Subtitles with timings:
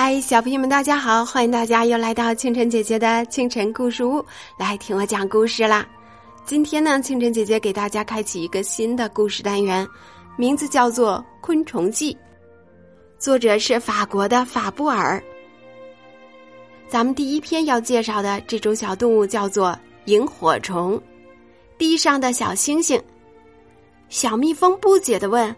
[0.00, 1.24] 嗨，小朋友们，大家好！
[1.24, 4.24] 欢迎大家又来到清晨姐姐的清晨故事屋，
[4.56, 5.84] 来听我讲故事啦。
[6.44, 9.84] 今天呢，清晨姐姐给大家开启一个新的故事单元，
[10.36, 12.14] 名字叫做《昆虫记》，
[13.18, 15.20] 作者是法国的法布尔。
[16.86, 21.02] 咱们第一篇要介绍的这种小动物叫做萤火虫，
[21.76, 23.02] 地上的小星星。
[24.08, 25.52] 小蜜蜂不解的问。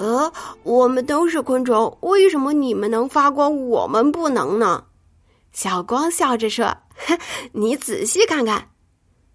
[0.00, 0.32] 呃，
[0.62, 4.84] 我们都是昆虫，为什么你们能发光，我们不能呢？
[5.52, 6.74] 小光笑着说
[7.52, 8.70] ：“你仔细看看。”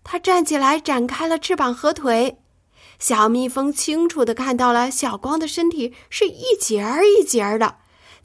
[0.03, 2.39] 他站起来，展开了翅膀和腿。
[2.97, 7.75] 小蜜蜂清楚的看到了小光的身体是一节儿一节儿的，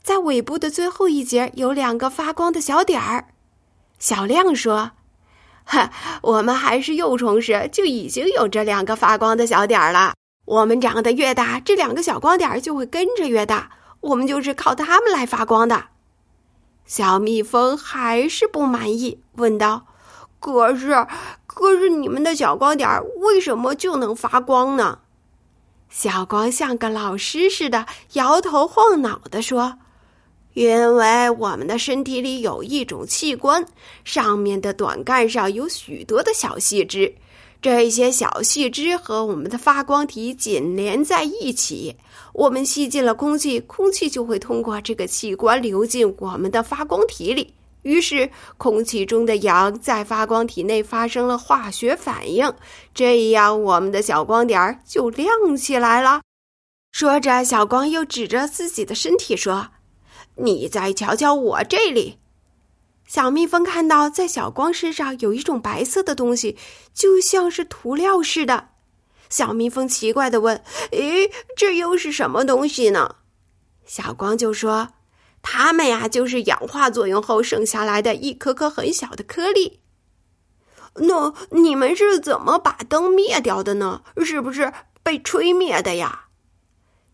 [0.01, 3.27] 在尾部的最后一节有两个发光的小点儿。
[3.99, 4.93] 小亮说
[5.63, 5.91] ：“哈，
[6.23, 10.15] 我们还是幼虫时就已经有这两个发光的小点儿了。”
[10.51, 13.71] 我们长得越大，这两个小光点就会跟着越大。
[14.01, 15.85] 我们就是靠它们来发光的。
[16.85, 19.85] 小蜜蜂还是不满意，问道
[20.41, 21.07] ：“可是，
[21.47, 24.99] 可是你们的小光点为什么就能发光呢？”
[25.87, 29.77] 小光像个老师似的摇头晃脑的说
[30.53, 33.65] ：“因为我们的身体里有一种器官，
[34.03, 37.15] 上面的短杆上有许多的小细枝。”
[37.61, 41.95] 这些小细枝和我们的发光体紧连在一起，
[42.33, 47.53] 我们吸进了空气，空气就会通过这个器官流进我们的发光体里。
[47.83, 52.51] 于是，空气中的氧在发光体内发生了化学反应，
[52.95, 56.21] 这样我们的小光点儿就亮起来了。
[56.91, 59.67] 说着，小光又指着自己的身体说
[60.35, 62.17] ：“你再瞧瞧我这里。”
[63.11, 66.57] 小蜜蜂看到，在小光身上有一种白色的东西，
[66.93, 68.69] 就像是涂料似的。
[69.29, 73.17] 小蜜蜂奇怪的问：“诶，这又是什么东西呢？”
[73.85, 74.93] 小光就说
[75.43, 79.81] ：“它们呀，就是氧化作用后剩下来的一颗颗很小的颗粒。”
[80.95, 84.03] 那你们是怎么把灯灭掉的呢？
[84.23, 84.71] 是不是
[85.03, 86.27] 被吹灭的呀？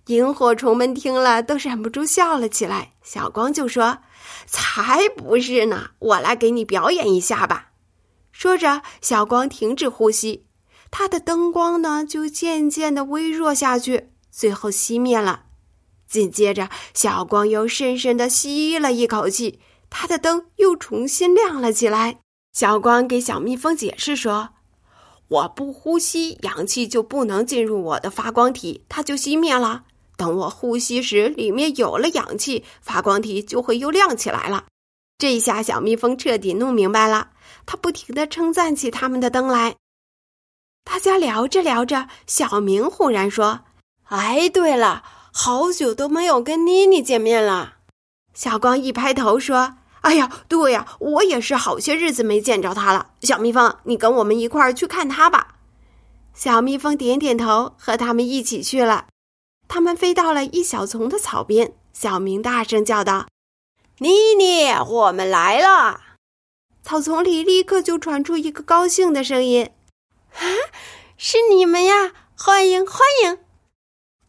[0.08, 2.94] 萤火虫们听了都忍不住笑了起来。
[3.02, 4.00] 小光就说。
[4.46, 5.92] 才不是呢！
[6.00, 7.72] 我来给你表演一下吧。
[8.32, 10.46] 说着，小光停止呼吸，
[10.92, 15.46] 它的灯光呢就渐渐的微弱下去，最后熄灭了。
[16.08, 22.20] 紧接着，小光又深深的吸了一口气，它的灯又重新亮了起来。
[22.54, 24.50] 小光给小蜜蜂解释说
[25.28, 29.86] ：“我不呼吸，氧气就不能进入我的发光体，它就熄灭了。”
[30.18, 34.66] 等我呼吸时，里面有了氧气，发光体就会又亮起来了。
[35.18, 37.30] 这下小蜜蜂彻底弄明白了，
[37.66, 39.76] 它不停的称赞起他们的灯来。
[40.84, 43.62] 大家聊着聊着，小明忽然说
[44.10, 47.76] ：“哎，对了，好久都没有跟妮妮见面了。”
[48.34, 53.12] 小光一拍头说：“哎呀，对呀，我也是好些日子没见着她了。
[53.22, 55.56] 小蜜蜂，你跟我们一块儿去看她吧。”
[56.34, 59.08] 小蜜蜂点点头，和他们一起去了。
[59.68, 63.28] 他们飞到了一小丛的草边，小明大声叫道
[64.00, 66.02] ：“妮妮，我们来了！”
[66.84, 69.72] 草丛里立刻就传出一个高兴的声音
[70.36, 70.42] ：“啊，
[71.18, 72.14] 是你们呀！
[72.38, 73.40] 欢迎欢迎！”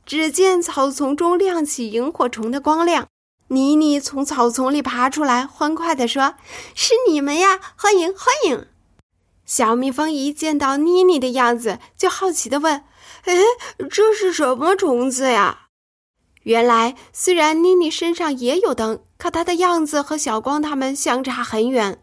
[0.05, 3.07] 只见草丛中亮起萤火虫的光亮，
[3.49, 6.35] 妮妮从草丛里爬出来，欢快地说
[6.75, 7.61] ：“是你们呀！
[7.77, 8.67] 欢迎欢迎！”
[9.49, 12.85] 小蜜蜂一见到妮妮的样子，就好奇地问。
[13.25, 13.35] 哎，
[13.91, 15.69] 这是什么虫子呀？
[16.43, 22.03] 原来，虽然妮妮身上也有灯，可她的样子和小光他们相差很远。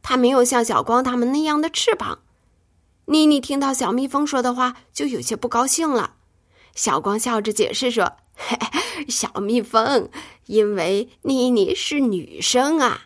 [0.00, 2.20] 她没有像小光他们那样的翅膀。
[3.04, 6.14] 妮妮听到小蜜蜂说的话，就有些不高兴了。
[6.74, 8.56] 小光笑着解释说：“嘿
[9.06, 10.08] 小蜜蜂，
[10.46, 13.02] 因为妮妮是女生啊。”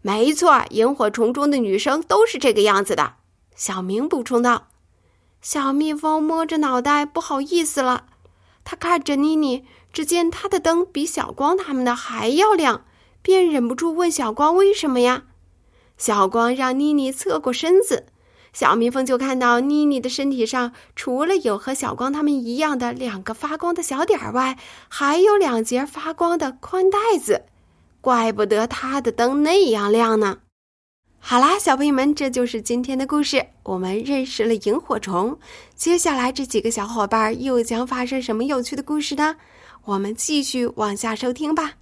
[0.00, 3.14] 没错，萤火虫中的女生都是这个样子的。
[3.54, 4.68] 小明补充道。
[5.40, 8.06] 小蜜蜂摸着脑袋，不好意思了。
[8.64, 12.84] 他看着妮妮，只见她的灯比小光他们的还要亮，
[13.22, 15.24] 便忍不住问小光：“为什么呀？”
[15.98, 18.06] 小光让妮妮侧过身子，
[18.52, 24.56] 小蜜蜂就看到妮妮的身体上，除了有和小光他们一样的两个发光的小点儿外，
[24.88, 27.46] 还有两节发光的宽带子。
[28.00, 30.38] 怪不得她的灯那样亮呢。
[31.24, 33.46] 好啦，小朋友们，这就是今天的故事。
[33.62, 35.38] 我们认识了萤火虫，
[35.76, 39.36] 接下来这几个小伙伴又将发生什么有趣的故事呢？
[39.84, 41.74] 我们继续往下收听吧。